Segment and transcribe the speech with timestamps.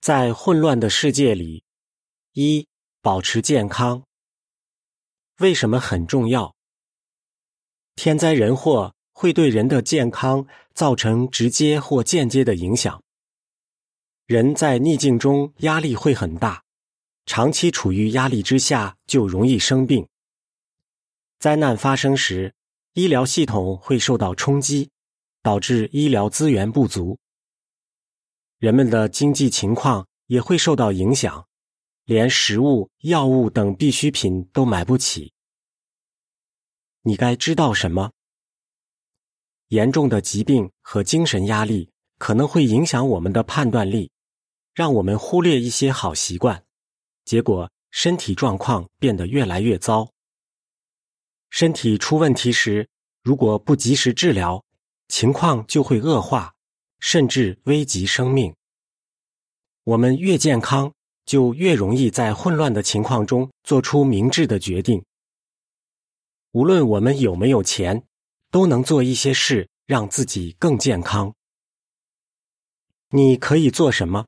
[0.00, 1.64] 在混乱的世界里，
[2.32, 2.66] 一
[3.02, 4.04] 保持健康。
[5.40, 6.54] 为什么很重要？
[7.96, 13.02] 天灾人祸会对人的健康造成直接或间接的影响。
[14.26, 16.62] 人在逆境中压力会很大，
[17.26, 20.06] 长期处于压力之下就容易生病。
[21.38, 22.54] 灾难发生时，
[22.94, 24.90] 医疗系统会受到冲击，
[25.42, 27.18] 导致医疗资源不足。
[28.58, 31.46] 人们的经济情况也会受到影响，
[32.04, 35.32] 连食物、药物等必需品都买不起。
[37.02, 38.10] 你该知道什么？
[39.68, 44.10] 严重的疾病和精神压力可能会影响我们的判断力，
[44.74, 46.64] 让我们忽略一些好习惯，
[47.24, 50.10] 结果身体状况变得越来越糟。
[51.48, 52.88] 身体出问题时，
[53.22, 54.64] 如果不及时治疗，
[55.06, 56.56] 情况就会恶化。
[56.98, 58.54] 甚至危及生命。
[59.84, 60.92] 我们越健康，
[61.24, 65.02] 就越容易在混乱的情况中做出明智的决定。
[66.52, 68.04] 无论我们有没有钱，
[68.50, 71.34] 都能做一些事让自己更健康。
[73.10, 74.26] 你可以做什么？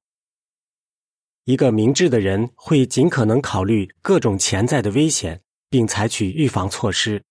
[1.45, 7.23] 一个明智的人会尽可能考虑各种潜在的危险，并采取预防措施。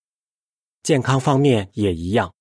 [0.82, 2.32] 健康方面也一样。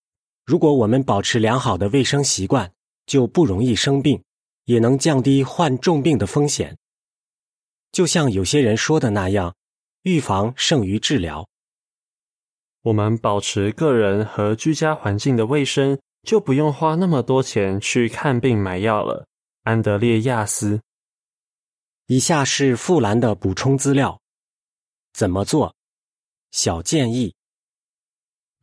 [0.46, 2.74] 如果我们保持良好的卫生习惯，
[3.10, 4.24] 就不容易生病，
[4.66, 6.78] 也能降低患重病的风险。
[7.92, 9.56] 就像有些人说的那样，
[10.04, 11.50] 预防胜于治疗。
[12.84, 19.26] 我们保持个人和居家环境的卫生，就不用花那么多钱去看病买药了。
[19.64, 20.80] 安德烈亚斯。
[22.06, 24.22] 以下是富兰的补充资料：
[25.14, 25.76] 怎么做？
[26.52, 27.34] 小建议：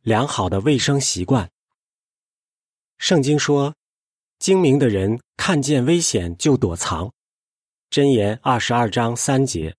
[0.03, 1.51] 良好的卫生习惯。
[2.97, 3.75] 圣经说。
[4.39, 7.11] 精明的人看见危险就躲藏，
[7.89, 9.75] 箴言二十二章三节。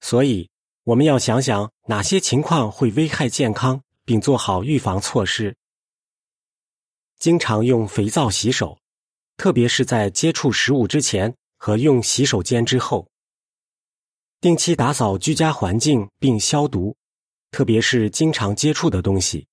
[0.00, 0.48] 所以
[0.84, 5.54] 我们要想想哪些情况会危害健康，并做好预防措施。
[7.18, 8.78] 经常用肥皂洗手，
[9.36, 13.06] 特别是在接触食物之前和用洗手间之后。
[14.40, 16.96] 定期打扫居家环境并消毒，
[17.50, 19.46] 特别是经常接触的东西。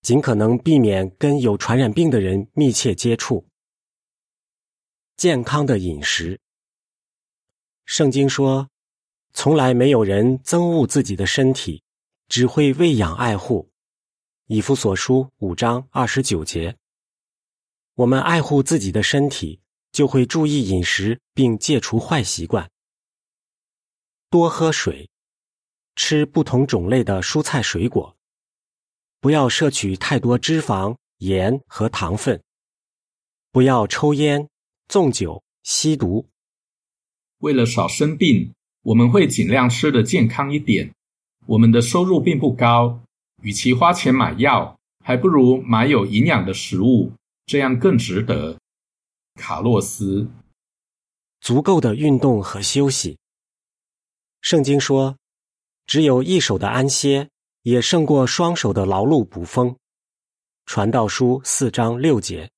[0.00, 3.46] 尽可能避免跟有传染病的人密切接触。
[5.16, 6.40] 健康的饮食，
[7.84, 8.68] 圣经说，
[9.32, 11.82] 从来没有人憎恶自己的身体，
[12.28, 13.70] 只会喂养爱护。
[14.46, 16.76] 以弗所书五章二十九节。
[17.94, 19.60] 我们爱护自己的身体，
[19.92, 22.70] 就会注意饮食并戒除坏习惯。
[24.30, 25.10] 多喝水，
[25.96, 28.17] 吃不同种类的蔬菜水果。
[29.20, 32.40] 不要摄取太多脂肪、盐和糖分。
[33.50, 34.48] 不要抽烟、
[34.86, 36.26] 纵酒、吸毒。
[37.38, 38.52] 为了少生病，
[38.82, 40.92] 我们会尽量吃的健康一点。
[41.46, 43.00] 我们的收入并不高，
[43.42, 47.12] 与其花钱买药，还不如买有营养的食物，
[47.46, 48.58] 这样更值得。
[49.34, 50.28] 卡洛斯，
[51.40, 53.18] 足够的运动和休息。
[54.40, 55.16] 圣经说，
[55.86, 57.28] 只有一手的安歇。
[57.62, 59.76] 也胜过双手的劳碌捕风，
[60.66, 62.50] 传道书四章六节。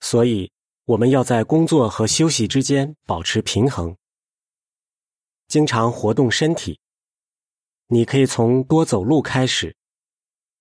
[0.00, 0.50] 所以
[0.84, 3.96] 我们要在工作和休息之间保持平衡，
[5.48, 6.78] 经常活动身体。
[7.88, 9.76] 你可以从多走路开始，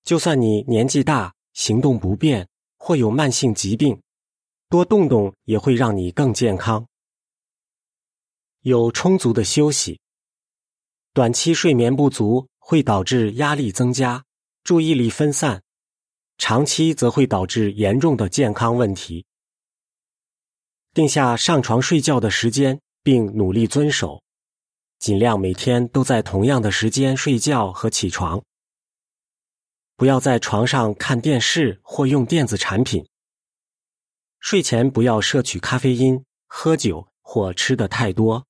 [0.04, 4.02] 就算你年纪大、行动不便或有慢性疾病，
[4.68, 6.86] 多动动也会让你更健康。
[8.62, 10.00] 有充足的休息，
[11.14, 12.48] 短期睡眠不足。
[12.72, 14.24] 会导致压力增加、
[14.64, 15.62] 注意力分散，
[16.38, 19.26] 长期则会导致严重的健康问题。
[20.94, 24.24] 定下上床睡觉的时间，并努力遵守，
[25.00, 28.42] 尽量每天都在同样的时间睡觉和起床。
[29.98, 33.06] 不要在床上看电视或用电子产品。
[34.40, 38.48] 睡前不要摄取咖啡因、喝酒或吃的太多。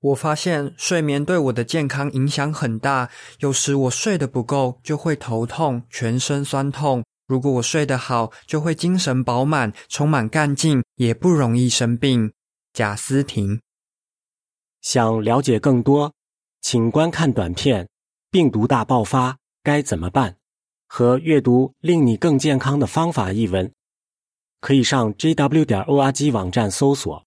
[0.00, 3.10] 我发现睡眠对我的健康影响很大。
[3.40, 12.32] 有时我睡得不够，就会头痛、全身酸痛；如果我睡得好，就会精神饱满、充满干劲，也不容易生病。
[12.72, 13.62] 贾斯汀，
[14.82, 16.12] 想了解更多，
[16.60, 17.84] 请观看短片
[18.30, 20.32] 《病毒大爆发该怎么办》
[20.86, 23.72] 和阅读《令你更健康的方法》一文。
[24.60, 27.24] 可以上 jw 点 org 网站搜索。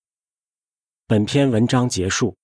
[1.08, 2.39] 本篇文章结束。